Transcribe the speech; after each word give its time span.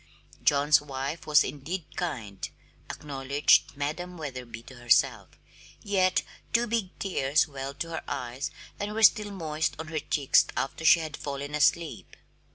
John's 0.43 0.81
wife 0.81 1.27
was 1.27 1.43
indeed 1.43 1.85
kind, 1.95 2.49
acknowledged 2.89 3.77
Madam 3.77 4.17
Wetherby 4.17 4.63
to 4.63 4.77
herself, 4.77 5.29
yet 5.83 6.23
two 6.53 6.65
big 6.65 6.97
tears 6.97 7.47
welled 7.47 7.79
to 7.81 7.91
her 7.91 8.01
eyes 8.07 8.49
and 8.79 8.95
were 8.95 9.03
still 9.03 9.29
moist 9.29 9.75
on 9.77 9.89
her 9.89 9.99
cheeks 9.99 10.47
after 10.57 10.83
she 10.85 11.01
had 11.01 11.15
fallen 11.15 11.53
asleep. 11.53 12.15